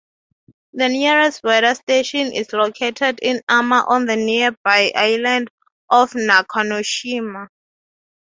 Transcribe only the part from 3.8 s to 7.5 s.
on the nearby island of Nakanoshima.